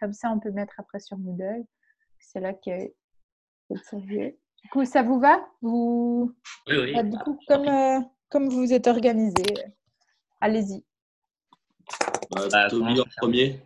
[0.00, 1.64] Comme ça, on peut mettre après sur Moodle.
[2.18, 2.70] C'est là que
[3.90, 4.36] sérieux.
[4.62, 5.46] Du coup, ça vous va?
[5.62, 6.34] Vous...
[6.68, 6.94] Oui, oui.
[6.94, 8.00] Bah, du coup, comme, euh,
[8.30, 9.44] comme vous êtes organisé,
[10.40, 10.84] allez-y.
[12.38, 13.60] Euh, Bah, Toby en premier.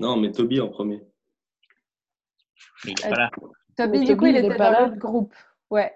[0.00, 1.02] Non, mais Toby en premier.
[2.84, 3.30] Mais il n'est pas là.
[3.76, 4.86] Toby, Mais du coup, il était pas dans là.
[4.86, 5.34] l'autre groupe.
[5.70, 5.92] Ouais.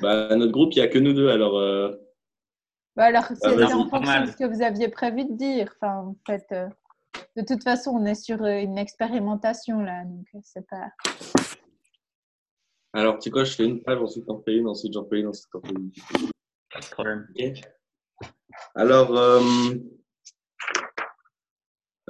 [0.00, 2.05] Bah, notre groupe, il n'y a que nous deux, alors euh, Bah
[3.04, 3.72] alors, c'était vas-y.
[3.74, 4.26] en Pas fonction mal.
[4.26, 5.72] de ce que vous aviez prévu de dire.
[5.80, 6.68] Enfin, en fait, euh,
[7.36, 10.88] de toute façon, on est sur euh, une expérimentation là, donc euh, c'est pas.
[12.92, 15.20] alors tu sais quoi, je fais une page, ensuite j'en fais une, ensuite j'en fais
[15.20, 15.90] une, ensuite j'en fais une.
[16.72, 17.28] Pas de problème.
[17.38, 17.60] Ok.
[18.74, 19.40] Alors, euh,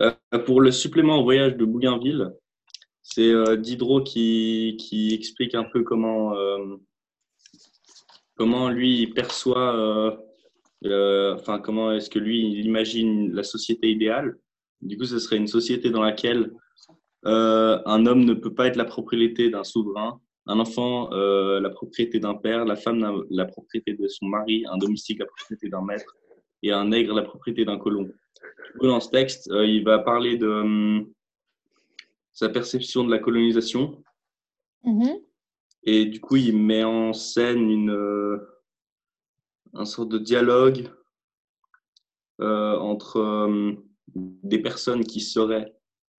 [0.01, 0.13] euh,
[0.45, 2.33] pour le supplément au voyage de Bougainville,
[3.03, 6.77] c'est euh, Diderot qui, qui explique un peu comment, euh,
[8.37, 10.21] comment lui il perçoit,
[10.91, 14.39] euh, enfin comment est-ce que lui il imagine la société idéale?
[14.83, 16.53] Du coup, ce serait une société dans laquelle
[17.25, 21.71] euh, un homme ne peut pas être la propriété d'un souverain, un enfant euh, la
[21.71, 25.83] propriété d'un père, la femme la, propriété de son mari, un domestique la propriété d'un
[25.83, 26.17] maître
[26.63, 28.09] et un nègre la propriété d'un colon.
[28.81, 31.13] Dans ce texte, euh, il va parler de hum,
[32.33, 34.03] sa perception de la colonisation
[34.85, 35.19] Mhm.
[35.83, 38.39] et du coup, il met en scène une,
[39.75, 40.91] un sorte de dialogue
[42.41, 43.73] euh, entre euh,
[44.15, 45.73] des personnes qui seraient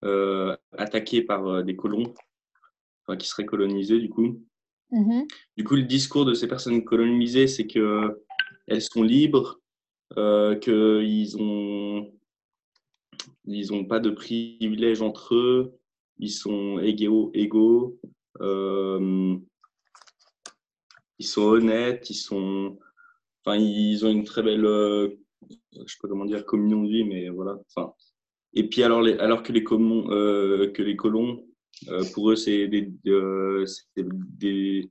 [0.03, 2.13] euh, attaquées par des colons,
[3.03, 4.41] enfin qui seraient colonisées du coup.
[4.91, 5.27] Mhm.
[5.57, 8.23] Du coup, le discours de ces personnes colonisées, c'est que
[8.67, 9.59] elles sont libres,
[10.61, 12.13] qu'ils ont
[13.49, 15.79] ils ont pas de privilèges entre eux,
[16.17, 17.99] ils sont égaux, égaux
[21.19, 22.77] ils sont honnêtes, ils sont,
[23.47, 25.09] enfin, ils ont une très belle, euh,
[25.73, 27.57] je sais pas comment dire, communion de vie, mais voilà.
[27.69, 27.93] Enfin,
[28.53, 31.45] et puis alors, les, alors que les colons, euh, que les colons,
[31.89, 34.89] euh, pour eux, c'est des, euh, des,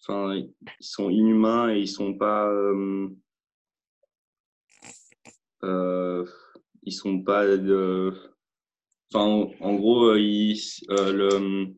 [0.00, 3.08] enfin, ils sont inhumains et ils sont pas, euh,
[5.64, 6.24] euh,
[6.84, 7.44] ils sont pas,
[9.12, 11.74] enfin, en, en gros, ils, le,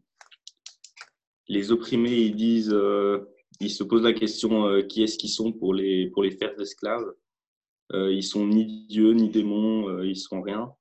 [1.48, 2.76] les opprimés, ils disent,
[3.60, 6.58] ils se posent la question euh, qui est-ce qu'ils sont pour les, pour les faire
[6.60, 7.12] esclaves.
[7.92, 10.72] Euh, ils sont ni dieu ni démon, euh, ils sont rien.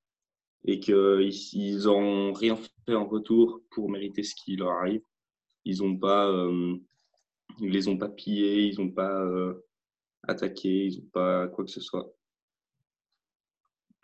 [0.64, 5.04] Et qu'ils ils n'ont rien fait en retour pour mériter ce qui leur arrive.
[5.64, 6.76] Ils ont pas, euh,
[7.60, 9.64] ils les ont pas pillés, ils n'ont pas euh,
[10.28, 12.12] attaqué, ils n'ont pas quoi que ce soit.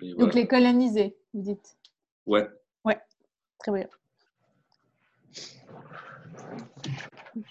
[0.04, 0.34] Et Donc voilà.
[0.36, 1.78] les colonisés, vous dites.
[2.26, 2.48] Ouais.
[3.60, 3.88] Très bien.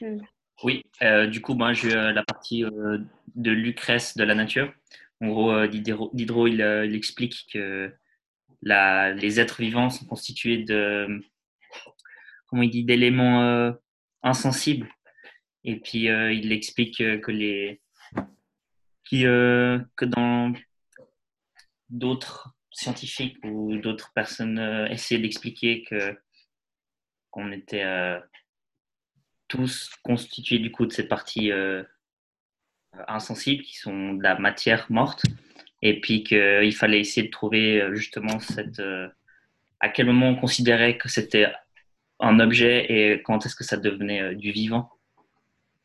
[0.00, 0.18] Je-
[0.62, 2.98] Oui, euh, du coup, moi, j'ai euh, la partie euh,
[3.34, 4.72] de Lucrèce de la nature.
[5.20, 7.94] En gros, euh, Diderot, Diderot, il, euh, il explique que
[8.62, 11.22] la, les êtres vivants sont constitués de,
[12.46, 13.72] comment il dit, d'éléments euh,
[14.22, 14.88] insensibles.
[15.64, 17.82] Et puis, il explique que les,
[19.04, 20.54] qui, que dans
[21.90, 24.58] d'autres scientifiques ou d'autres personnes
[24.90, 26.18] essayaient d'expliquer que
[27.30, 27.84] qu'on était
[29.50, 31.82] tous constitués du coup de cette partie euh,
[33.08, 35.24] insensible qui sont de la matière morte.
[35.82, 39.08] Et puis qu'il fallait essayer de trouver euh, justement cette euh,
[39.80, 41.46] à quel moment on considérait que c'était
[42.20, 44.90] un objet et quand est-ce que ça devenait euh, du vivant.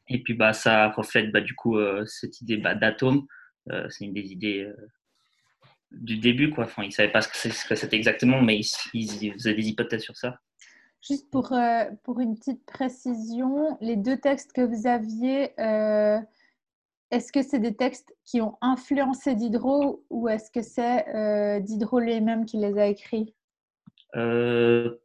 [0.09, 3.25] Et puis bah ça reflète bah, du coup euh, cette idée bah, d'atome.
[3.71, 4.75] Euh, c'est une des idées euh,
[5.91, 6.65] du début quoi.
[6.65, 7.29] Enfin ils savaient pas ce
[7.67, 10.39] que c'était exactement mais ils, ils faisaient des hypothèses sur ça
[11.07, 16.19] Juste pour, euh, pour une petite précision, les deux textes que vous aviez, euh,
[17.11, 21.99] est-ce que c'est des textes qui ont influencé Diderot ou est-ce que c'est euh, Diderot
[21.99, 23.35] lui-même qui les a écrits?
[24.15, 24.95] Euh,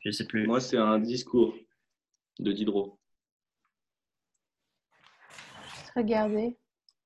[0.00, 1.54] je sais plus Moi, c'est un discours
[2.38, 2.98] de Diderot.
[5.96, 6.58] Regardez,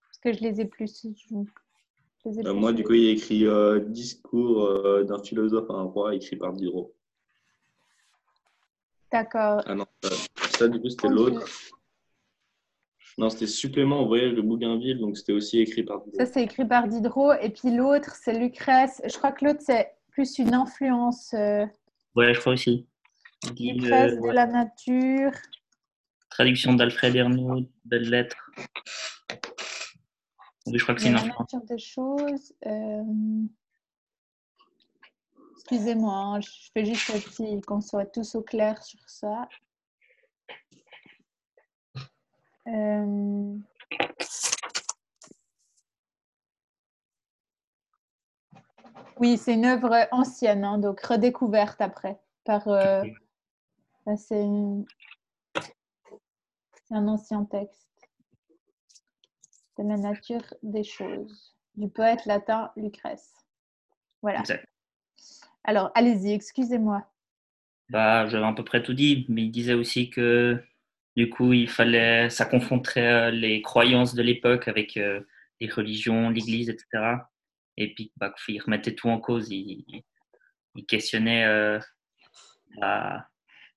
[0.08, 1.02] parce que je les ai plus.
[1.02, 1.36] je-
[2.24, 4.64] je les ai Euh, plus moi, sous du coup, il y a écrit euh, Discours
[4.64, 6.92] euh, d'un philosophe à un roi, écrit par Diderot.
[9.12, 9.62] D'accord.
[9.66, 10.10] Ah non, ça,
[10.58, 11.46] ça, du coup, c'était l'autre.
[13.18, 16.24] Non, c'était Supplément au voyage de Bougainville, donc c'était aussi écrit par Diderot.
[16.24, 17.32] Ça, c'est écrit par Diderot.
[17.34, 19.02] Et puis l'autre, c'est Lucrèce.
[19.04, 21.34] Je crois que l'autre, c'est plus une influence.
[21.34, 21.66] euh,
[22.16, 22.86] ouais je crois aussi
[23.54, 24.32] Dit, Lucrèce euh, de ouais.
[24.34, 25.32] la nature.
[26.30, 28.50] traduction d'Alfred Ernaud belle lettre
[30.66, 32.52] oui je crois que c'est une la influence nature des choses.
[32.66, 33.02] euh,
[35.60, 39.46] Excusez-moi, hein, je fais juste aussi qu'on soit tous au clair sur ça.
[42.66, 43.56] Euh,
[49.18, 52.18] Oui, c'est une œuvre ancienne, hein, donc redécouverte après.
[52.44, 53.02] Par, euh,
[54.16, 54.46] c'est
[56.90, 58.08] un ancien texte
[59.76, 63.34] de la nature des choses du poète latin Lucrèce.
[64.22, 64.42] Voilà.
[65.64, 67.06] Alors, allez-y, excusez-moi.
[67.90, 70.62] Bah, j'avais à peu près tout dit, mais il disait aussi que
[71.16, 75.20] du coup, il fallait, ça confronterait euh, les croyances de l'époque avec euh,
[75.60, 77.16] les religions, l'Église, etc.
[77.76, 79.50] Et puis, bah, il remettait tout en cause.
[79.50, 80.04] Il,
[80.88, 81.78] questionnait euh,
[82.78, 83.28] la,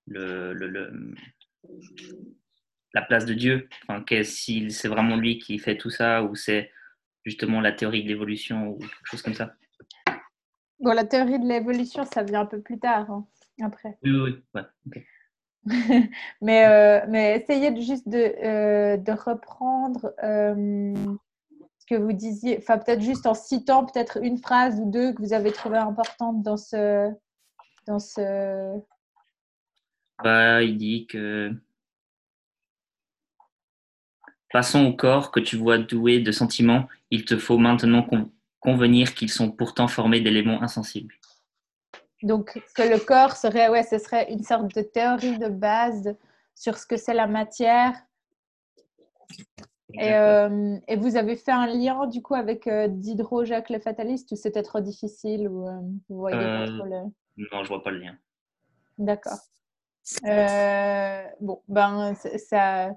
[0.06, 1.16] le, le,
[2.94, 3.68] la place de Dieu.
[3.88, 6.72] Enfin, si c'est vraiment lui qui fait tout ça ou c'est
[7.26, 9.56] justement la théorie de l'évolution ou quelque chose comme ça.
[10.80, 13.26] Bon, la théorie de l'évolution, ça vient un peu plus tard, hein,
[13.62, 13.98] après.
[14.04, 15.02] Oui, oui, ouais,
[16.42, 20.94] mais, euh, mais essayez de, juste de, euh, de reprendre euh,
[21.80, 25.22] ce que vous disiez, enfin peut-être juste en citant peut-être une phrase ou deux que
[25.22, 27.12] vous avez trouvé importante dans ce...
[27.88, 28.78] Dans ce...
[30.22, 31.54] Bah, il dit que
[34.54, 38.04] Passons au corps que tu vois doué de sentiments, il te faut maintenant
[38.64, 41.16] convenir qu'ils sont pourtant formés d'éléments insensibles.
[42.24, 46.16] Donc, que le corps serait, ouais, ce serait une sorte de théorie de base
[46.56, 47.94] sur ce que c'est la matière.
[49.96, 53.80] Et, euh, et, vous avez fait un lien du coup avec euh, Diderot, Jacques le
[53.80, 57.04] fataliste, ou c'était trop difficile ou euh, vous voyez pas trop le...
[57.38, 58.18] Non, je vois pas le lien.
[58.98, 59.38] D'accord.
[61.42, 62.92] bon, ben ça,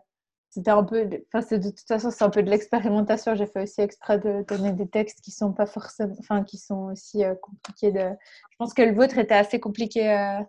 [0.56, 3.34] c'était un peu, enfin, de toute façon, c'est un peu de l'expérimentation.
[3.34, 6.86] J'ai fait aussi exprès de donner des textes qui sont pas forcément, enfin, qui sont
[6.92, 8.00] aussi euh, compliqués de.
[8.00, 10.10] Je pense que le vôtre était assez compliqué.
[10.10, 10.40] Euh...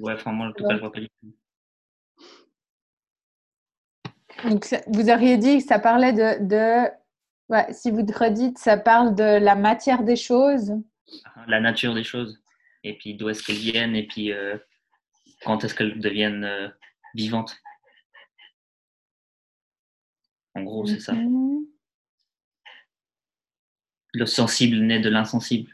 [0.00, 1.34] Ouais, enfin, moi, vois pas du tout.
[4.48, 6.90] Donc, vous auriez dit que ça parlait de, de...
[7.50, 10.72] Ouais, si vous redites, ça parle de la matière des choses.
[11.46, 12.42] La nature des choses.
[12.82, 14.56] Et puis d'où est-ce qu'elles viennent et puis euh,
[15.44, 16.68] quand est-ce qu'elles deviennent euh,
[17.14, 17.58] vivantes.
[20.60, 21.12] En gros, c'est ça.
[21.12, 21.64] Mhm.
[24.12, 25.70] Le sensible naît de l'insensible.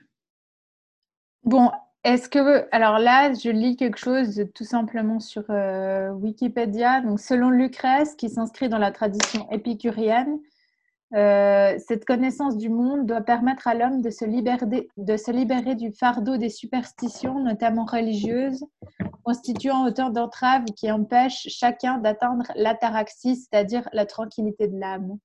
[1.45, 1.71] Bon,
[2.05, 2.69] est-ce que.
[2.73, 7.01] Alors là, je lis quelque chose tout simplement sur euh, Wikipédia.
[7.01, 10.39] Donc, selon Lucrèce, qui s'inscrit dans la tradition épicurienne,
[11.15, 16.49] euh, cette connaissance du monde doit permettre à l'homme de, se libérer, du fardeau des
[16.49, 18.65] superstitions, notamment religieuses,
[19.23, 25.19] constituant autant d'entraves qui empêchent chacun d'atteindre l'ataraxie, c'est-à-dire la tranquillité de l'âme.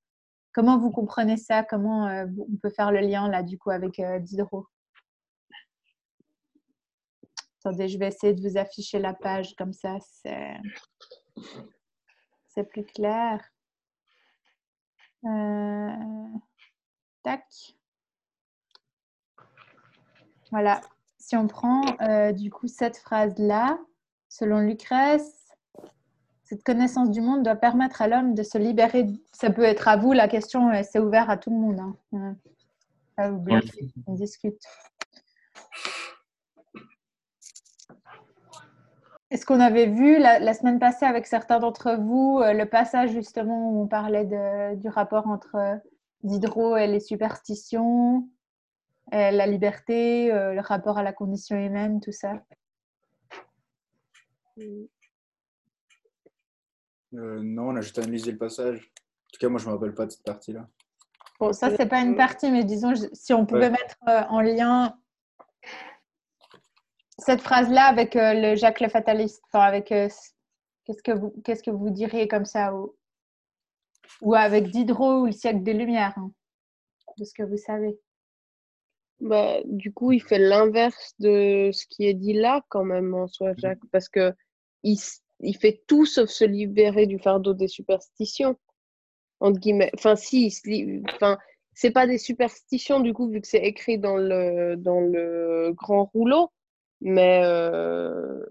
[0.53, 1.63] Comment vous comprenez ça?
[1.63, 4.67] Comment euh, on peut faire le lien là du coup avec euh, Diderot?
[7.63, 9.97] Attendez, je vais essayer de vous afficher la page comme ça,
[12.47, 13.50] c'est plus clair.
[15.25, 15.89] Euh,
[17.23, 17.44] tac.
[20.51, 20.81] Voilà.
[21.18, 23.79] Si on prend euh, du coup cette phrase-là,
[24.27, 25.47] selon Lucrèce,
[26.44, 29.07] cette connaissance du monde doit permettre à l'homme de se libérer.
[29.31, 31.79] Ça peut être à vous, la question, euh, c'est ouvert à tout le monde.
[32.13, 32.35] Hein.
[34.07, 34.62] on discute.
[39.31, 43.71] Est-ce qu'on avait vu la, semaine passée avec certains d'entre vous euh, le passage justement
[43.71, 44.25] où on parlait
[44.75, 45.77] du rapport entre euh,
[46.23, 48.29] Diderot et les superstitions,
[49.13, 52.43] euh, la liberté, le rapport à la condition humaine, tout ça?
[57.13, 58.79] Non, on a juste analysé le passage.
[58.79, 60.67] En tout cas, moi, je ne me rappelle pas de cette partie-là.
[61.39, 64.95] Bon, ça, c'est pas une partie, mais disons, si on pouvait mettre en lien
[67.21, 70.09] cette phrase-là avec euh, le Jacques le Fataliste enfin, avec euh,
[70.85, 72.95] qu'est-ce que vous qu'est-ce que vous diriez comme ça ou,
[74.21, 76.31] ou avec Diderot ou le siècle des Lumières hein,
[77.17, 77.97] de ce que vous savez?
[79.19, 83.27] Bah, du coup, il fait l'inverse de ce qui est dit là, quand même, en
[83.27, 84.33] soi, Jacques, parce que
[84.81, 84.97] il,
[85.41, 88.57] il fait tout sauf se libérer du fardeau des superstitions,
[89.39, 89.91] entre guillemets.
[89.93, 90.51] Enfin, si,
[91.13, 91.37] enfin,
[91.75, 96.05] c'est pas des superstitions, du coup, vu que c'est écrit dans le, dans le grand
[96.05, 96.51] rouleau,
[97.01, 98.46] mais euh,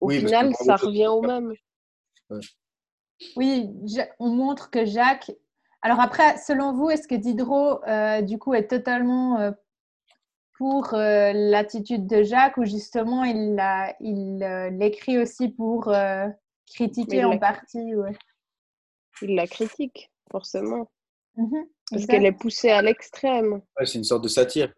[0.00, 1.52] au final, ça revient au même.
[3.36, 3.70] Oui,
[4.18, 5.30] on montre que Jacques.
[5.82, 9.50] Alors après, selon vous, est-ce que Diderot, euh, du coup, est totalement euh,
[10.56, 13.56] pour l'attitude de Jacques ou justement il
[14.78, 15.92] l'écrit il, aussi pour
[16.72, 17.92] critiquer en partie
[19.22, 20.88] Il la critique, forcément.
[21.36, 23.62] Mhm, Parce qu'elle est poussée à l'extrême.
[23.84, 24.72] c'est une sorte de satire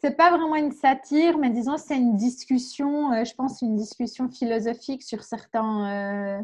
[0.00, 4.28] c'est pas vraiment une satire, mais disons c'est une discussion, euh, je pense une discussion
[4.28, 6.38] philosophique sur certains.
[6.38, 6.42] Euh,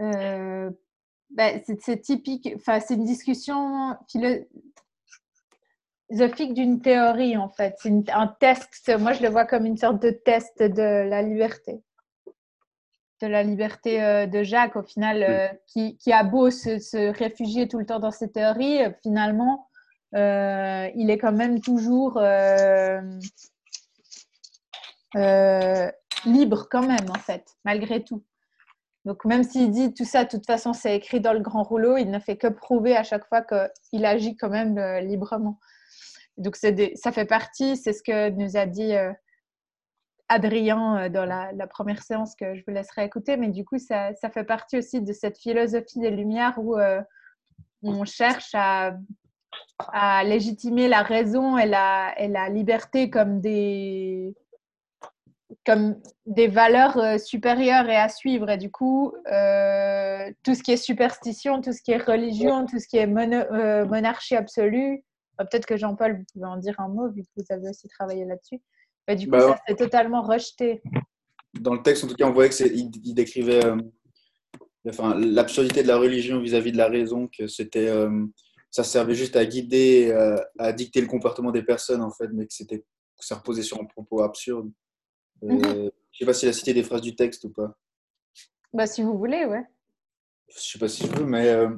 [0.00, 0.70] euh,
[1.30, 4.44] ben, c'est typique, enfin c'est une discussion philo
[6.08, 7.76] philosophique d'une théorie, en fait.
[7.78, 8.92] C'est un test.
[8.98, 11.82] Moi, je le vois comme une sorte de test de la liberté.
[13.22, 17.68] De la liberté euh, de Jacques, au final, qui, qui a beau se, se réfugier
[17.68, 19.66] tout le temps dans ses théories, finalement,
[20.14, 23.00] euh, il est quand même toujours euh,
[25.16, 25.90] euh,
[26.24, 28.24] libre, quand même, en fait, malgré tout.
[29.04, 31.96] Donc, même s'il dit tout ça, de toute façon, c'est écrit dans le grand rouleau,
[31.96, 35.58] il ne fait que prouver à chaque fois qu'il agit quand même librement.
[36.38, 38.92] Donc, ça fait partie, c'est ce que nous a dit
[40.28, 44.44] Adrien dans la, première séance que je vous laisserai écouter, mais du coup, ça, fait
[44.44, 46.76] partie aussi de cette philosophie des Lumières où
[47.82, 48.96] on cherche à,
[49.78, 54.34] à légitimer la raison et la, et la liberté comme des,
[55.66, 55.96] comme
[56.26, 58.50] des valeurs euh, supérieures et à suivre.
[58.50, 62.78] Et du coup, euh, tout ce qui est superstition, tout ce qui est religion, tout
[62.78, 65.02] ce qui est mono- euh, monarchie absolue,
[65.40, 67.88] euh, peut-être que Jean-Paul, vous pouvez en dire un mot, vu que vous avez aussi
[67.88, 68.60] travaillé là-dessus.
[69.08, 70.82] Mais du coup, Bah ça c'est totalement rejeté.
[71.60, 73.60] Dans le texte, en tout cas, on voyait que c'est, il, il décrivait
[74.88, 77.88] enfin, l'absurdité de la religion vis-à-vis de la raison, que c'était,
[78.74, 82.44] ça servait juste à guider, euh, à dicter le comportement des personnes, en fait, mais
[82.44, 82.84] que c'était,
[83.20, 84.68] ça reposait sur un propos absurde.
[85.44, 85.90] Euh, Mhm.
[86.10, 87.76] Je sais pas s'il a cité des phrases du texte ou pas.
[88.72, 89.64] Bah, si vous voulez, ouais.
[90.48, 91.68] Je sais pas si je veux, mais euh,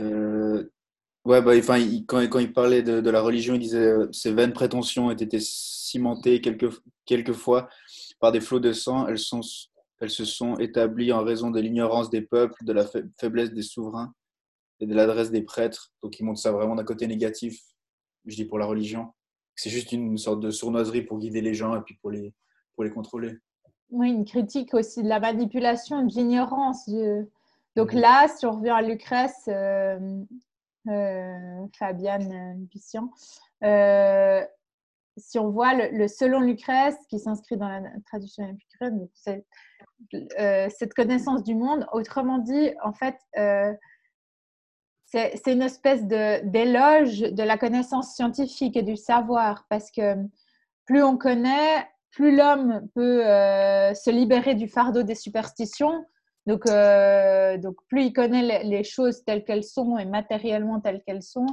[0.00, 0.70] euh,
[1.24, 4.08] ouais, bah, enfin, il- quand, quand il parlait de, de la religion, il disait euh,
[4.12, 6.70] ces vaines prétentions ont été cimentées quelques,
[7.06, 7.68] quelquefois
[8.20, 9.06] par des flots de sang.
[9.06, 9.40] Elles, sont,
[10.00, 13.62] elles se sont établies en raison de l'ignorance des peuples, de la fa- faiblesse des
[13.62, 14.12] souverains
[14.80, 15.92] et de l'adresse des prêtres.
[16.02, 17.60] Donc, il montre ça vraiment d'un côté négatif,
[18.26, 19.12] je dis pour la religion.
[19.54, 22.34] C'est juste une sorte de sournoiserie pour guider les gens et puis pour les,
[22.74, 23.36] pour les contrôler.
[23.90, 26.88] Oui, une critique aussi de la manipulation, de l'ignorance.
[27.76, 29.98] Donc là, si on revient à Lucrèce, euh,
[30.88, 33.10] euh, Fabienne euh, Bussian,
[33.64, 34.42] euh,
[35.16, 39.08] si on voit le, le selon Lucrèce, qui s'inscrit dans la tradition épicurienne,
[40.38, 43.16] euh, cette connaissance du monde, autrement dit, en fait,
[45.10, 50.14] c'est une espèce d'éloge de la connaissance scientifique et du savoir, parce que
[50.86, 56.04] plus on connaît, plus l'homme peut euh, se libérer du fardeau des superstitions.
[56.46, 61.22] Donc, euh, donc plus il connaît les, choses telles qu'elles sont et matériellement telles qu'elles
[61.22, 61.46] sont,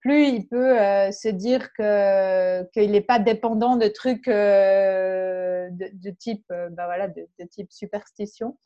[0.00, 6.84] plus il peut euh, se dire qu'il n'est pas dépendant de trucs de, type, ben
[6.86, 8.56] voilà, de, type superstition,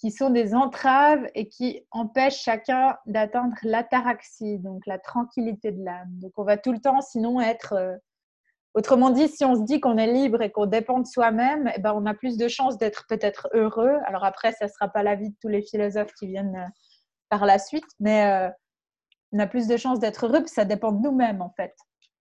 [0.00, 6.08] qui sont des entraves et qui empêchent chacun d'atteindre l'ataraxie, donc la tranquillité de l'âme.
[6.20, 7.96] Donc on va tout le temps, sinon être euh,
[8.72, 11.80] Autrement dit, si on se dit qu'on est libre et qu'on dépend de soi-même, eh
[11.80, 13.96] ben, on a plus de chances d'être peut-être heureux.
[14.06, 16.68] Alors après, ça ne sera pas l'avis de tous les philosophes qui viennent euh,
[17.28, 18.48] par la suite, mais euh,
[19.32, 21.74] on a plus de chances d'être heureux, puis ça dépend de nous-mêmes en fait.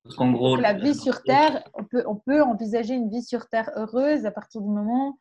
[0.04, 3.48] Parce qu'en gros, la vie sur Terre, on peut, on peut envisager une vie sur
[3.48, 5.18] Terre heureuse à partir du moment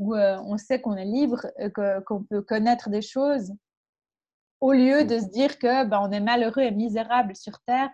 [0.00, 3.52] où euh, on sait qu'on est libre, euh, que- qu'on peut connaître des choses,
[4.60, 7.90] au lieu de se dire que ben, on est malheureux et misérable sur Terre,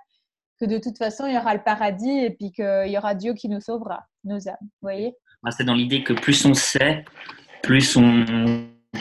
[0.58, 3.34] que de toute façon il y aura le paradis et puis qu'il y aura Dieu
[3.34, 4.56] qui nous sauvera, nos âmes.
[4.60, 5.16] Vous voyez?
[5.50, 7.04] C'est dans l'idée que plus on sait,
[7.62, 8.24] plus on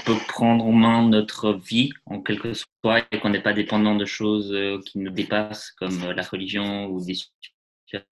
[0.06, 4.06] peut prendre en main notre vie, en quelque sorte, et qu'on n'est pas dépendant de
[4.06, 7.16] choses euh, qui nous dépassent, comme la religion ou des
[7.86, 8.04] C'est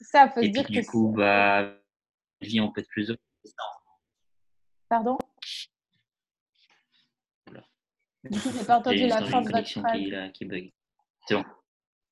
[0.00, 0.90] ça, il faut se dire puis, du que.
[0.90, 3.18] coup, bah, la vie, on peut être plus heureux.
[4.92, 5.16] Pardon
[7.46, 7.64] Voilà.
[8.24, 9.92] Du coup, j'ai pas entendu la fin de votre phrase.
[9.94, 10.70] qui, qui bug.
[11.26, 11.44] C'est bon.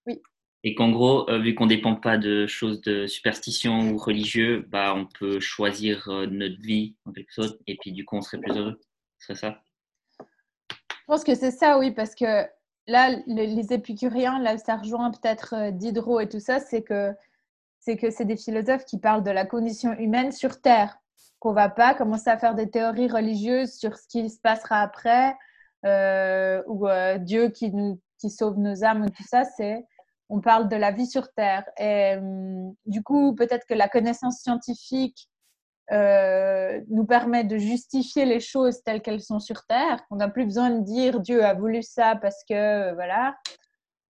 [0.06, 0.22] Oui.
[0.64, 4.64] Et qu'en gros, euh, vu qu'on ne dépend pas de choses de superstition ou religieux,
[4.70, 8.22] bah, on peut choisir euh, notre vie en quelque sorte, et puis du coup, on
[8.22, 8.80] serait plus heureux.
[9.18, 9.62] Ce serait ça.
[10.18, 12.46] Je pense que c'est ça, oui, parce que
[12.86, 17.12] là, les, les épicuriens, là, ça rejoint peut-être euh, Diderot et tout ça, c'est que
[17.78, 20.96] c'est que c'est des philosophes qui parlent de la condition humaine sur Terre,
[21.40, 25.34] qu'on va pas commencer à faire des théories religieuses sur ce qui se passera après,
[25.84, 29.84] euh, ou euh, Dieu qui nous qui sauve nos âmes, ou tout ça, c'est
[30.28, 31.64] on parle de la vie sur Terre.
[31.78, 35.28] Et hum, du coup, peut-être que la connaissance scientifique
[35.92, 40.00] euh, nous permet de justifier les choses telles qu'elles sont sur Terre.
[40.10, 43.36] On n'a plus besoin de dire Dieu a voulu ça parce que voilà.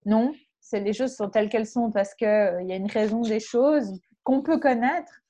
[0.04, 3.22] Non, c'est les choses sont telles qu'elles sont parce euh, il y a une raison
[3.22, 5.22] des choses qu'on peut connaître.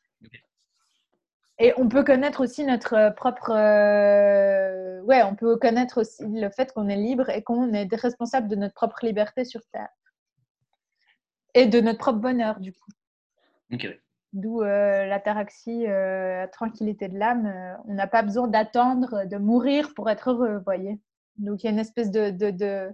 [1.63, 3.51] Et on peut connaître aussi notre euh, propre.
[3.55, 8.49] euh, Ouais, on peut connaître aussi le fait qu'on est libre et qu'on est responsable
[8.49, 9.91] de notre propre liberté sur Terre.
[11.53, 12.91] Et de notre propre bonheur, du coup.
[13.73, 14.01] Ok, ouais.
[14.33, 17.53] D'où euh, l'ataraxie, euh, la tranquillité de l'âme.
[17.87, 20.99] on n'a pas besoin d'attendre de mourir pour être heureux, vous voyez.
[21.37, 22.91] Donc il y a une espèce de, de, de,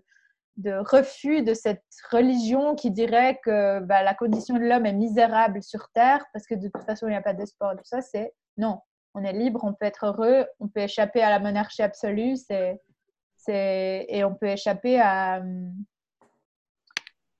[0.56, 5.62] de refus de cette religion qui dirait que bah, la condition de l'homme est misérable
[5.62, 7.76] sur Terre parce que de toute façon, il n'y a pas d'espoir.
[7.76, 8.80] Tout ça, c'est non.
[9.14, 12.78] On est libre, on peut être heureux, on peut échapper à la monarchie absolue, c'est,
[13.34, 15.42] c'est, et on peut échapper à.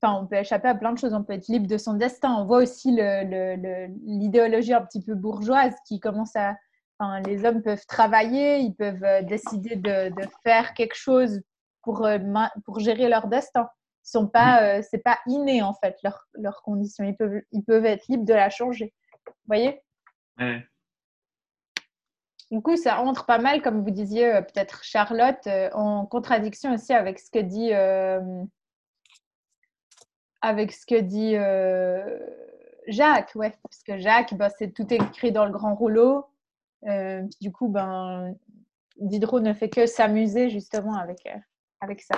[0.01, 1.13] Enfin, on peut échapper à plein de choses.
[1.15, 2.35] On peut être libre de son destin.
[2.35, 6.57] On voit aussi le, l'idéologie un petit peu bourgeoise qui commence à.
[6.99, 11.43] Enfin, les hommes peuvent travailler, ils peuvent euh, décider de, de faire quelque chose
[11.83, 12.19] pour, euh,
[12.65, 13.69] pour gérer leur destin.
[14.03, 14.65] sont pas, mm.
[14.65, 17.05] euh, c'est pas inné en fait leurs leur conditions.
[17.05, 18.95] Ils peuvent, ils peuvent être libres de la changer.
[19.27, 19.83] Vous voyez?
[22.51, 26.93] Du coup, ça entre pas mal, comme vous disiez, euh, peut-être Charlotte, en contradiction aussi
[26.93, 27.73] avec ce que dit,
[30.41, 31.35] avec ce que dit
[32.89, 36.27] Jacques, ouais, parce que Jacques, bah, c'est tout écrit dans le grand rouleau.
[37.41, 38.35] du coup, ben,
[38.97, 41.29] Diderot ne fait que s'amuser justement avec,
[41.81, 42.15] avec ça.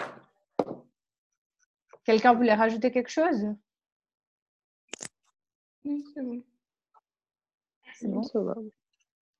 [2.04, 3.54] Quelqu'un voulait rajouter quelque chose?
[5.84, 6.42] C'est bon.
[7.94, 8.22] C'est bon?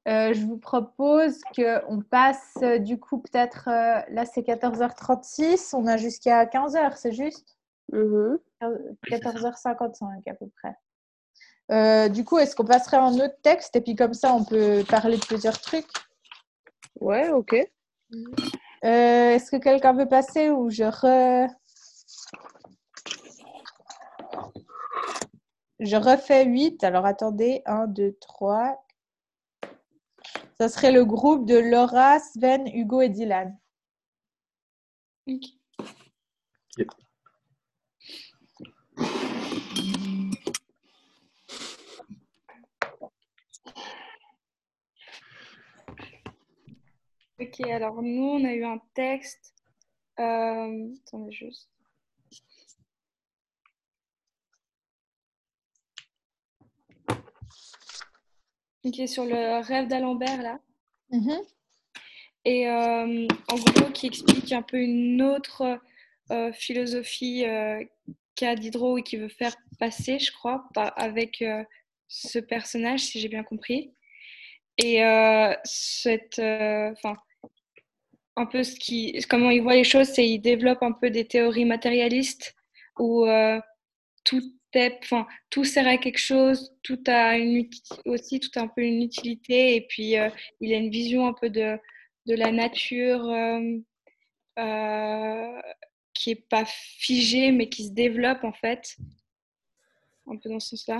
[0.09, 5.87] Euh, je vous propose qu'on passe euh, du coup peut-être, euh, là c'est 14h36, on
[5.87, 7.59] a jusqu'à 15h, c'est juste?
[7.93, 8.38] 14h55
[10.00, 10.31] mm-hmm.
[10.31, 10.47] à peu
[11.69, 12.09] près.
[12.09, 15.19] du coup, est-ce qu'on passerait en autre texte et puis comme ça on peut parler
[15.19, 15.87] de plusieurs trucs?
[17.00, 17.55] Ouais, ok.
[18.85, 21.49] Euh, est-ce que quelqu'un veut passer ou je re...
[25.81, 26.83] Je refais 8.
[26.83, 28.85] Alors attendez, 1, 2, 3.
[30.61, 33.57] Ça serait le groupe de Laura, Sven, Hugo et Dylan.
[47.41, 49.55] Ok, alors nous, on a eu un texte.
[50.19, 51.71] Euh, attendez juste.
[58.85, 60.61] Ok, sur le rêve d'Alembert, là.
[61.11, 61.41] Mm-hmm.
[62.45, 65.81] Et euh, en gros, qui explique un peu une autre
[66.31, 67.45] euh, philosophie
[68.37, 71.45] qu'a Diderot et qui veut faire passer, je crois, avec
[72.07, 73.93] ce personnage, si j'ai bien compris.
[74.79, 75.03] Et
[75.64, 77.17] cette, enfin,
[78.38, 81.27] un peu ce qui, comment il voit les choses, c'est il développe un peu des
[81.27, 82.55] théories matérialistes
[82.99, 83.61] où euh,
[84.25, 84.43] tout
[84.74, 87.68] enfin, tout sert à quelque chose, tout a une
[88.04, 91.33] aussi tout a un peu une utilité et puis euh, il a une vision un
[91.33, 91.78] peu de,
[92.26, 93.24] de la nature
[94.59, 95.61] euh,
[96.14, 98.96] qui est pas figée mais qui se développe en fait,
[100.26, 100.98] un peu dans ce sens-là,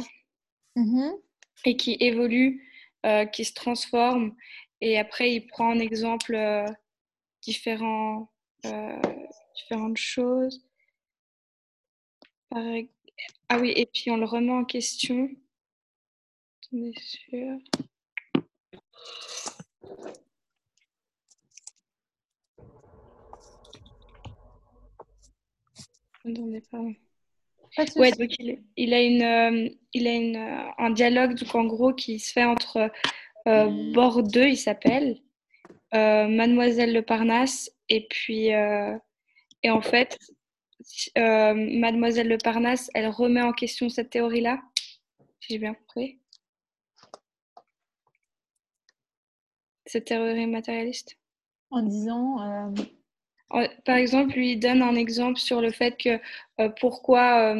[0.76, 1.20] mm-hmm.
[1.66, 2.64] et qui évolue,
[3.33, 4.35] qui se transforme.
[4.81, 6.37] Et après, il prend un exemple
[7.42, 8.31] différents,
[8.66, 9.00] euh,
[9.57, 10.64] différentes choses.
[13.48, 15.31] Ah oui, et puis on le remet en question.
[16.62, 17.59] Attendez sûr.
[26.24, 26.85] Attendez pas.
[27.96, 31.64] Ouais, donc il, il, a une, euh, il a une, euh, un dialogue donc en
[31.64, 32.90] gros qui se fait entre
[33.46, 35.20] euh, Bordeaux, il s'appelle,
[35.94, 38.48] euh, Mademoiselle Le Parnasse et puis
[39.62, 40.18] et en fait
[41.17, 44.61] euh, Mademoiselle Le Parnasse elle remet en question cette théorie là
[45.41, 46.21] si j'ai bien compris.
[49.87, 51.17] Cette théorie matérialiste.
[51.71, 52.73] En disant
[53.85, 56.21] par exemple lui donne un exemple sur le fait que
[56.81, 57.55] pourquoi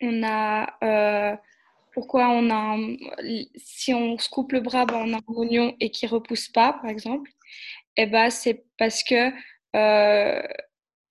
[0.00, 1.38] on a
[1.92, 2.76] pourquoi on a
[3.56, 6.74] si on se coupe le bras, ben, on a un oignon et qui repousse pas,
[6.74, 7.30] par exemple,
[7.96, 9.32] et eh ben c'est parce que
[9.74, 10.42] euh,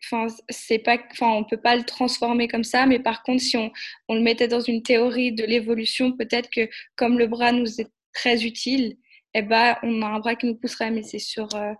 [0.09, 3.57] Enfin, c'est pas, enfin, on peut pas le transformer comme ça, mais par contre, si
[3.57, 3.71] on,
[4.07, 7.91] on le mettait dans une théorie de l'évolution, peut-être que comme le bras nous est
[8.13, 8.97] très utile,
[9.33, 11.73] eh ben, on a un bras qui nous pousserait, mais c'est sur euh,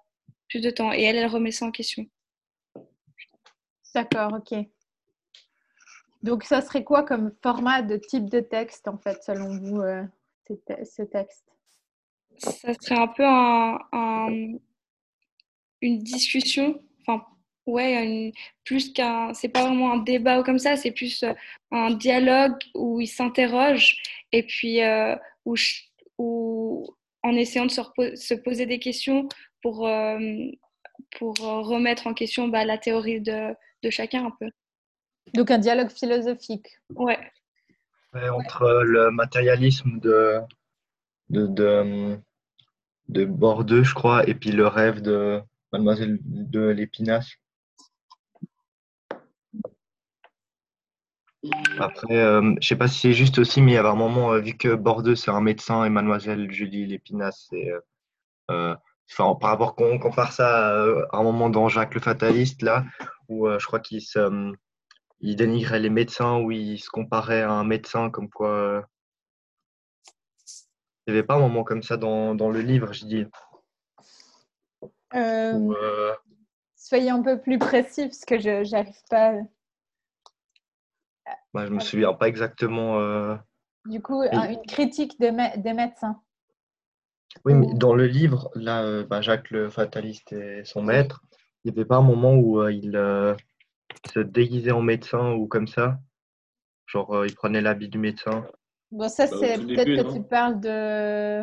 [0.50, 0.92] plus de temps.
[0.92, 2.06] Et elle, elle remet ça en question.
[3.96, 4.60] D'accord, ok.
[6.22, 10.04] Donc, ça serait quoi comme format de type de texte, en fait, selon vous, euh,
[10.48, 11.46] ce texte?
[12.38, 13.80] Ça serait un peu un,
[15.82, 16.84] une discussion.
[17.02, 17.26] Enfin,
[17.68, 19.34] ouais, plus qu'un.
[19.34, 21.34] C'est pas vraiment un débat ou comme ça, c'est plus euh,
[21.72, 24.02] un dialogue où il s'interroge
[24.32, 25.56] et puis euh, où,
[26.18, 26.90] où,
[27.24, 29.28] en essayant de se, poser des questions
[29.62, 29.90] pour,
[31.18, 33.54] pour remettre en question bah, la théorie de,
[33.84, 34.50] de chacun un peu.
[35.34, 36.78] Donc un dialogue philosophique.
[36.96, 37.20] Ouais.
[38.14, 40.40] entre le matérialisme de,
[41.30, 42.18] de, de,
[43.10, 47.36] de, Bordeaux, je crois, et puis le rêve de Mademoiselle de l'Épinasse.
[51.80, 54.34] Après, euh, je sais pas si c'est juste aussi, mais il y avait un moment,
[54.34, 57.72] euh, vu que Bordeaux, c'est un médecin et Mademoiselle Julie Lépinas, c'est.
[58.52, 58.76] Euh,
[59.12, 62.86] enfin, par rapport qu'on compare ça à, un moment dans Jacques le Fataliste, là,
[63.30, 64.54] où je crois qu'il se,
[65.20, 68.86] il dénigrait les médecins, où il se comparait à un médecin, comme quoi.
[71.06, 73.26] il n'y avait pas un moment comme ça dans, dans le livre, je dis.
[76.76, 79.34] Soyez un peu plus précis, parce que je n'arrive pas.
[81.54, 83.00] Bah, je me souviens pas exactement.
[83.00, 83.36] Euh,
[83.86, 86.22] du coup, une critique des, médecins.
[87.46, 91.22] Oui, mais dans le livre, là, euh, bah, Jacques le fataliste et son maître,
[91.64, 92.94] il n'y avait pas un moment où euh, il
[94.14, 96.00] se déguisait en médecin ou comme ça?
[96.86, 98.46] Genre, il prenait l'habit du médecin?
[98.92, 101.42] Bon, ça, bah, c'est peut-être que tu parles de.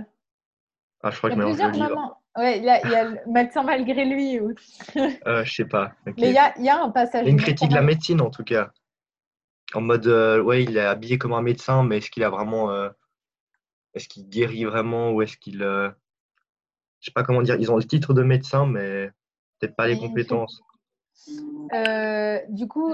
[1.02, 2.18] Ah, je crois que le livre.
[2.36, 4.40] Oui, il y, a le médecin malgré lui.
[4.40, 4.54] Ou...
[5.26, 5.92] euh, je sais pas.
[6.04, 7.28] Mais il y a, y a, un passage.
[7.28, 8.72] Une critique de la médecine, en tout cas.
[9.74, 12.70] En mode, euh, ouais, il est habillé comme un médecin, mais est-ce qu'il a vraiment.
[12.70, 12.88] Euh,
[13.94, 15.62] est-ce qu'il guérit vraiment ou est-ce qu'il.
[15.62, 15.90] Euh,
[17.00, 17.56] je sais pas comment dire.
[17.56, 19.10] Ils ont le titre de médecin, mais
[19.58, 20.62] peut-être pas les compétences.
[22.48, 22.92] du coup,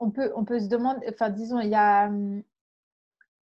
[0.00, 1.06] on, peut, on peut se demander.
[1.10, 2.06] Enfin, disons, il y a.
[2.06, 2.42] Hum,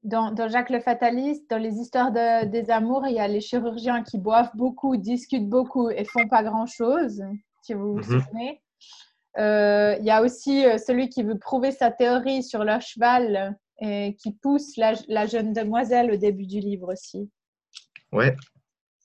[0.04, 3.40] dans, dans, Jacques le Fataliste, dans les histoires de, des amours, il y a les
[3.40, 7.22] chirurgiens qui boivent beaucoup, discutent beaucoup et font pas grand-chose,
[7.62, 8.20] si vous vous mhm.
[8.20, 8.60] souvenez.
[9.38, 13.56] Euh, il y a aussi euh, celui qui veut prouver sa théorie sur le cheval
[13.80, 17.30] et qui pousse la, la jeune demoiselle au début du livre aussi.
[18.12, 18.36] Ouais.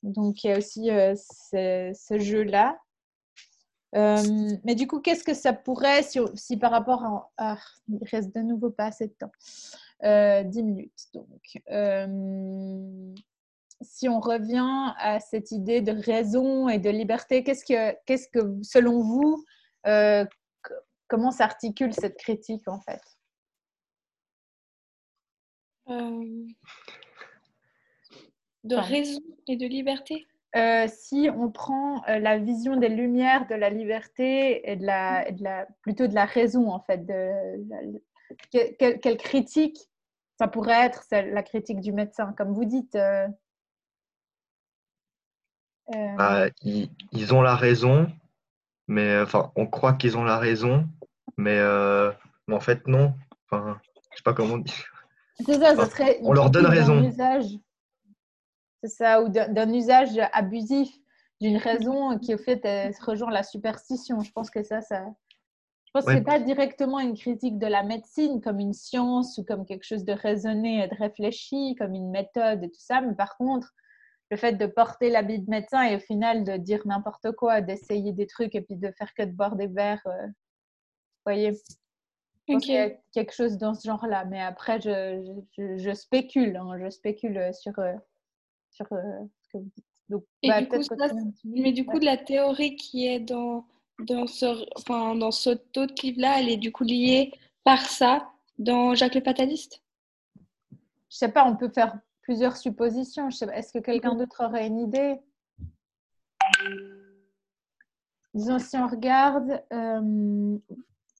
[0.03, 2.77] Donc il y a aussi euh, ce, ce jeu-là.
[3.93, 7.29] mais du coup, qu'est-ce que ça pourrait, si, si par rapport à...
[7.37, 9.31] Ah, il reste de nouveau pas assez de temps.
[10.03, 11.07] 10 minutes.
[11.13, 11.61] Donc,
[13.81, 18.59] si on revient à cette idée de raison et de liberté, qu'est-ce que, qu'est-ce que
[18.63, 19.43] selon vous,
[19.87, 20.25] euh,
[21.07, 23.01] comment s'articule cette critique en fait?
[25.89, 26.45] Euh,
[28.63, 30.27] De raison et de liberté?
[30.55, 35.43] Euh, si on prend la vision des lumières de la liberté et de la, de
[35.43, 38.01] la plutôt de la raison en fait, de,
[38.51, 39.77] quelle, critique
[40.39, 42.97] ça pourrait être la critique du médecin, comme vous dites
[45.89, 48.07] bah, ils, ils, ont la raison,
[48.87, 50.87] mais euh, enfin, on croit qu'ils ont la raison,
[51.37, 52.11] mais, euh,
[52.47, 53.13] mais en fait, non.
[53.45, 53.79] Enfin,
[54.11, 54.85] je sais pas comment dire.
[55.45, 56.19] C'est ça, ça serait.
[56.21, 57.09] On leur donne raison.
[58.83, 60.89] C'est ça, ou d'un usage abusif
[61.41, 62.61] d'une raison qui, au fait,
[63.01, 64.21] rejoint la superstition.
[64.21, 65.03] Je pense que ça, ça.
[65.85, 69.43] Je pense que c'est pas directement une critique de la médecine comme une science ou
[69.43, 73.15] comme quelque chose de raisonné et de réfléchi, comme une méthode et tout ça, mais
[73.15, 73.73] par contre,
[74.29, 78.11] le fait de porter l'habit de médecin et au final de dire n'importe quoi, d'essayer
[78.11, 81.53] des trucs et puis de faire que de boire des verres, euh, vous voyez.
[82.49, 86.89] Il y a quelque chose dans ce genre-là, mais après, je, je, spécule, hein, je
[86.89, 87.93] spécule sur, euh,
[88.69, 89.01] sur euh,
[89.41, 89.85] ce que vous dites.
[90.07, 90.77] Donc, bah, du coup,
[91.43, 93.65] mais du coup, la théorie qui est dans,
[93.99, 97.33] dans ce, enfin, dans ce autre livre-là, elle est du coup liée
[97.65, 99.83] par ça dans Jacques le Fataliste?
[100.71, 103.29] Je sais pas, on peut faire plusieurs suppositions.
[103.29, 105.15] Est-ce que quelqu'un d'autre aurait une idée?
[108.33, 110.01] Disons, si on regarde, euh,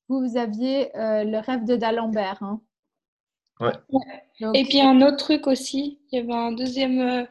[0.10, 2.44] vous, vous aviez euh, le rêve de D'Alembert.
[2.44, 2.62] Hein.
[3.62, 3.72] Ouais.
[4.54, 7.24] et puis un autre truc aussi, il y avait un deuxième euh,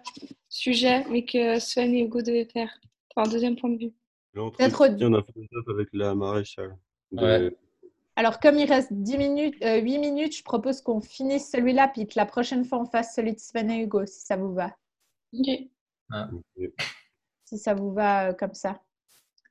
[0.48, 2.80] sujet, mais que Sven et Hugo devaient faire.
[3.14, 3.92] Enfin, un deuxième point de vue.
[4.32, 6.76] Peut-être on a fait avec la maréchale.
[8.18, 12.06] Alors, comme il reste 10 minutes, 8 euh, minutes, je propose qu'on finisse celui-là, puis
[12.06, 14.74] que la prochaine fois, on fasse celui de Sven et Hugo, si ça vous va.
[15.34, 15.46] Ok.
[16.10, 16.30] Ah.
[17.44, 18.80] Si ça vous va euh, comme ça.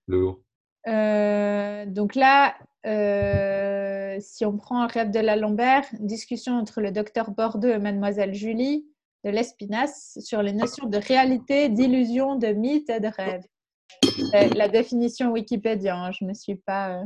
[0.08, 0.40] Lourd.
[0.88, 2.58] Euh, donc là,
[4.20, 8.34] si on prend un rêve de la Lambert, discussion entre le docteur Bordeaux et mademoiselle
[8.34, 8.88] Julie
[9.24, 13.44] de l'Espinasse sur les notions de réalité, d'illusion, de mythe et de rêve.
[14.56, 17.04] La définition Wikipédia, hein, je ne me suis pas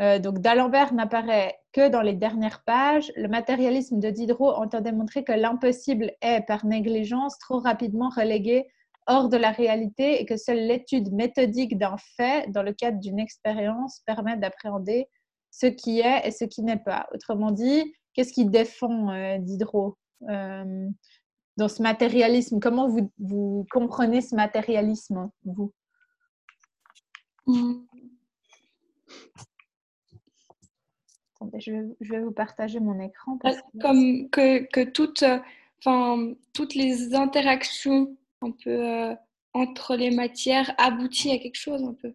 [0.00, 3.12] euh, donc d'Alembert n'apparaît que dans les dernières pages.
[3.16, 8.68] Le matérialisme de Diderot entend démontrer que l'impossible est, par négligence, trop rapidement relégué
[9.08, 13.18] hors de la réalité et que seule l'étude méthodique d'un fait, dans le cadre d'une
[13.18, 15.08] expérience, permet d'appréhender
[15.50, 17.08] ce qui est et ce qui n'est pas.
[17.14, 19.96] Autrement dit, qu'est-ce qui défend euh, Diderot
[20.28, 20.88] euh,
[21.56, 22.60] dans ce matérialisme?
[22.60, 25.72] Comment vous, vous comprenez ce matérialisme, vous?
[27.46, 27.86] Mmh
[31.58, 33.38] je, vais vous partager mon écran.
[33.80, 35.24] Comme que, que toutes,
[35.78, 39.14] enfin, toutes les interactions un peu euh,
[39.54, 42.12] entre les matières aboutissent à quelque chose un peu.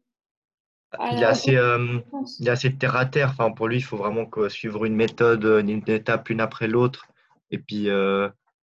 [1.12, 2.00] il, est assez, euh,
[2.40, 3.30] il est assez terre à terre.
[3.32, 7.08] Enfin, pour lui, il faut vraiment suivre une méthode, une étape une après l'autre.
[7.52, 8.30] Et puis, euh,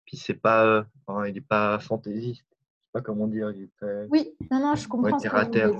[0.05, 0.85] puis c'est pas,
[1.27, 2.45] il n'est pas fantaisiste.
[2.49, 3.51] Je sais pas comment dire.
[3.51, 5.17] Il est Oui, non, non, je comprends.
[5.17, 5.71] terre à terre.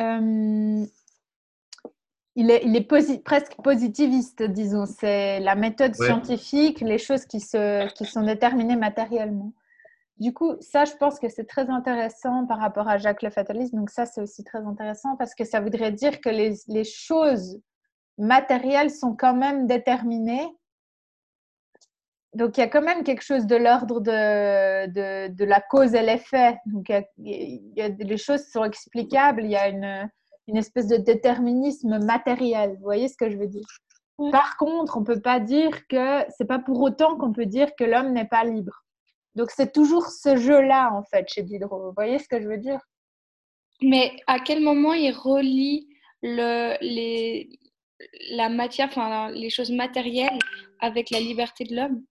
[0.00, 0.86] Euh,
[2.36, 4.86] il est, il est presque positiviste, disons.
[4.86, 9.52] C'est la méthode scientifique, les choses qui, se, qui sont déterminées matériellement.
[10.18, 13.74] Du coup, ça, je pense que c'est très intéressant par rapport à Jacques le Fataliste.
[13.74, 17.60] Donc ça, c'est aussi très intéressant parce que ça voudrait dire que les, les choses
[18.18, 20.46] matérielles sont quand même déterminées.
[22.32, 25.94] Donc il y a quand même quelque chose de l'ordre de, de, de, la cause
[25.94, 26.58] et l'effet.
[26.66, 30.10] Donc il y, a, les choses sont explicables, il y a une,
[30.46, 32.74] une espèce de déterminisme matériel.
[32.76, 33.66] Vous voyez ce que je veux dire?
[34.30, 37.74] Par contre, on ne peut pas dire que c'est pas pour autant qu'on peut dire
[37.76, 38.84] que l'homme n'est pas libre.
[39.34, 41.86] Donc c'est toujours ce jeu-là, en fait, chez Diderot.
[41.86, 42.80] Vous voyez ce que je veux dire?
[43.82, 45.88] Mais à quel moment il relie
[46.22, 47.58] le, les,
[48.30, 50.38] la matière, enfin les choses matérielles
[50.80, 52.04] avec la liberté de l'homme?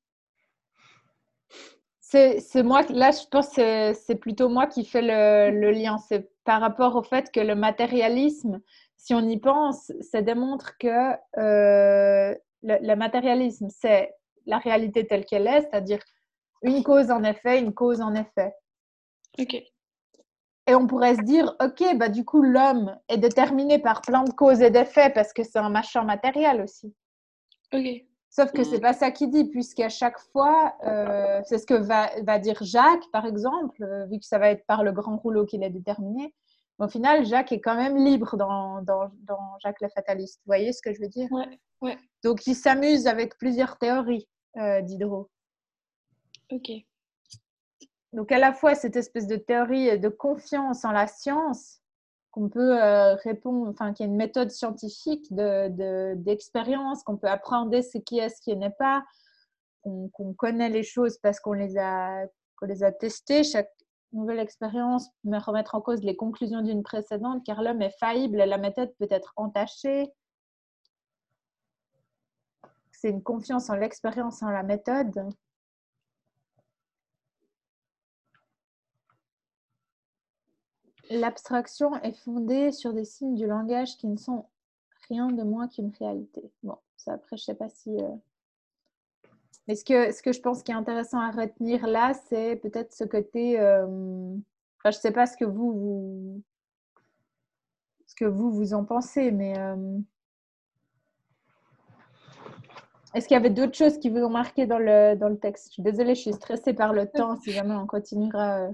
[2.02, 5.98] C'est moi, là, je pense que c'est plutôt moi qui fais le, le lien.
[5.98, 8.62] C'est par rapport au fait que le matérialisme,
[8.98, 14.14] si on y pense, ça démontre que euh, le, le, matérialisme, c'est
[14.46, 16.00] la réalité telle qu'elle est, c'est-à-dire
[16.62, 18.54] une cause en effet, une cause en effet.
[19.40, 19.56] Ok.
[20.66, 24.32] Et on pourrait se dire, ok, bah du coup, l'homme est déterminé par plein de
[24.32, 26.96] causes et d'effets parce que c'est un machin matériel aussi.
[27.74, 28.06] Ok.
[28.36, 32.10] Sauf que c'est pas ça qu'il dit, puisqu'à chaque fois, euh, c'est ce que va,
[32.24, 35.46] va, dire Jacques, par exemple, euh, vu que ça va être par le grand rouleau
[35.46, 36.34] qu'il est déterminé.
[36.80, 40.40] Au final, Jacques est quand même libre dans, dans, dans, Jacques le Fataliste.
[40.40, 41.32] Vous voyez ce que je veux dire?
[41.32, 41.96] Ouais, ouais.
[42.24, 45.30] Donc, il s'amuse avec plusieurs théories euh, Diderot.
[46.50, 46.72] Ok.
[48.14, 51.82] Donc à la fois cette espèce de théorie de confiance en la science
[52.34, 57.80] qu'on peut euh, répondre, enfin qui est une méthode scientifique d'expérience, de, qu'on peut apprendre
[57.80, 59.04] ce qui est, ce qui n'est pas,
[59.84, 62.26] qu'on connaît les choses parce qu'on les a,
[62.64, 63.44] les a testées.
[63.44, 63.70] Chaque
[64.14, 68.58] nouvelle expérience peut remettre en cause les conclusions d'une précédente, car l'homme est faillible la
[68.58, 70.12] méthode peut être entachée.
[72.92, 75.14] C'est une confiance en l'expérience, en la méthode.
[81.10, 84.46] L'abstraction est fondée sur des signes du langage qui ne sont
[85.10, 86.42] rien de moins qu'une réalité.
[86.64, 87.90] Bon, ça après, je ne sais pas si.
[87.90, 88.10] Euh,
[89.68, 92.94] mais ce que, ce que je pense qui est intéressant à retenir là, c'est peut-être
[92.94, 93.60] ce côté.
[93.60, 96.42] Euh, enfin, je ne sais pas ce que vous, vous,
[98.06, 99.58] ce que vous, vous en pensez, mais.
[99.58, 100.00] Euh,
[103.14, 105.68] est-ce qu'il y avait d'autres choses qui vous ont marqué dans le, dans le texte?
[105.68, 108.70] Je suis désolée, je suis stressée par le temps, si jamais on continuera.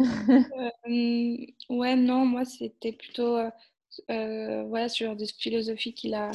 [0.00, 3.50] Euh, ouais, non, moi c'était plutôt euh,
[4.10, 6.30] euh, voilà, sur des philosophies qu'il a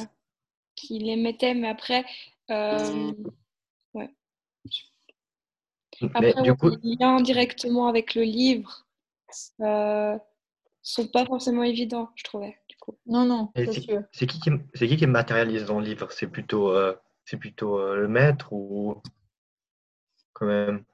[0.76, 2.04] qu'il émettait, mais après,
[2.48, 4.10] ouais.
[6.14, 6.70] Après, du coup...
[6.70, 8.86] les liens directement avec le livre
[9.60, 10.16] euh,
[10.82, 12.58] sont pas forcément évidents, je trouvais.
[12.68, 12.96] Du coup.
[13.06, 16.12] Non, non, c'est qui, qui, qui, qui matérialise dans le livre?
[16.12, 16.72] C'est plutôt,
[17.24, 19.02] c'est plutôt le maître ou
[20.34, 20.84] quand même?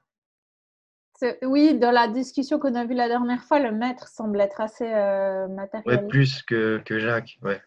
[1.43, 4.91] Oui, dans la discussion qu'on a vue la dernière fois, le maître semble être assez
[4.91, 6.01] euh, matériel.
[6.01, 7.61] Ouais, plus que, que Jacques, ouais.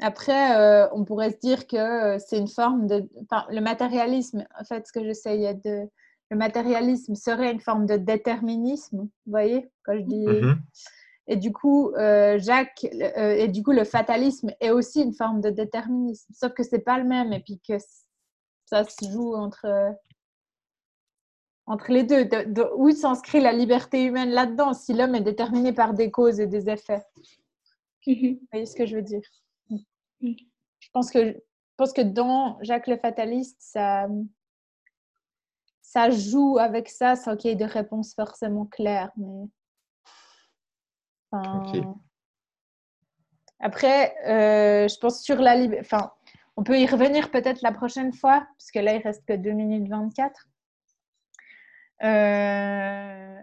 [0.00, 3.06] Après, euh, on pourrait se dire que euh, c'est une forme de...
[3.22, 5.88] Enfin, le matérialisme, en fait, ce que j'essaye de...
[6.30, 10.26] Le matérialisme serait une forme de déterminisme, vous voyez, quand je dis...
[10.26, 10.56] Mm-hmm.
[11.26, 11.92] Et du coup,
[12.38, 16.80] Jacques, et du coup, le fatalisme est aussi une forme de déterminisme, sauf que c'est
[16.80, 17.74] pas le même, et puis que
[18.64, 19.94] ça se joue entre
[21.70, 22.24] entre les deux.
[22.24, 26.48] De, où s'inscrit la liberté humaine là-dedans si l'homme est déterminé par des causes et
[26.48, 27.04] des effets
[28.06, 28.34] mhm.
[28.34, 29.22] Vous voyez ce que je veux dire?
[29.70, 30.36] Mhm.
[30.80, 34.08] je, pense que, je pense que dans Jacques le Fataliste, ça,
[35.80, 39.12] ça joue avec ça sans qu'il y ait de réponse forcément claire.
[39.16, 39.48] Mais...
[43.60, 45.86] Après, euh, je pense sur la liberté.
[45.86, 46.10] Enfin,
[46.56, 49.52] on peut y revenir peut-être la prochaine fois, parce que là, il reste que 2
[49.52, 50.49] minutes 24.
[52.02, 53.42] Euh,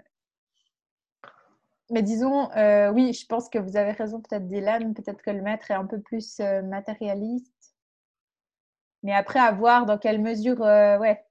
[1.90, 5.42] mais disons, euh, oui, je pense que vous avez raison, peut-être Dylan, peut-être que le
[5.42, 7.76] maître est un peu plus euh, matérialiste.
[9.04, 11.24] Mais après, à voir dans quelle mesure, ouais,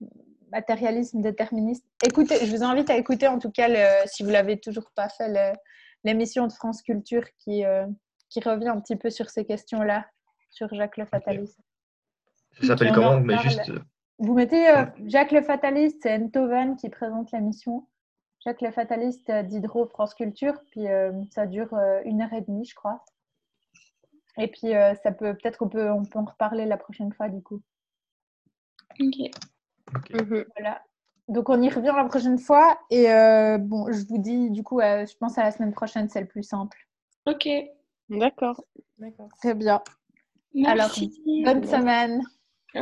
[0.50, 1.84] matérialisme, déterministe.
[2.06, 5.08] Écoutez, je vous invite à écouter en tout cas, le, si vous l'avez toujours pas
[5.08, 5.54] fait,
[6.04, 7.64] l'émission de France Culture qui,
[8.30, 10.06] qui revient un petit peu sur ces questions-là,
[10.48, 11.58] sur Jacques le Fataliste.
[12.60, 13.20] Ça s'appelle comment?
[13.20, 13.72] Mais juste
[14.18, 17.86] vous mettez euh, Jacques le Fataliste, c'est Enthoven qui présente l'émission.
[18.44, 20.54] Jacques le Fataliste d'Hydro France Culture.
[20.70, 20.86] Puis
[21.30, 21.74] ça dure
[22.04, 23.04] une heure et demie, je crois.
[24.38, 27.42] Et puis ça peut peut-être on peut, on peut en reparler la prochaine fois du
[27.42, 27.60] coup.
[29.00, 29.30] Ok.
[30.10, 30.44] Mhm.
[30.56, 30.82] Voilà.
[31.28, 32.78] Donc on y revient la prochaine fois.
[32.90, 33.06] Et
[33.58, 36.44] bon, je vous dis du coup, je pense à la semaine prochaine, c'est le plus
[36.44, 36.86] simple.
[37.26, 37.48] Ok.
[38.08, 38.62] D'accord.
[38.98, 39.28] D'accord.
[39.40, 39.82] Très bien.
[40.54, 41.20] Merci.
[41.44, 42.22] Alors, bonne semaine.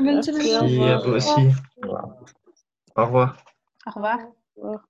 [0.01, 0.43] Bonne semaine.
[0.45, 1.49] Merci à vous aussi.
[1.83, 2.09] Au revoir.
[2.97, 3.37] Au revoir.
[3.87, 4.85] Au revoir.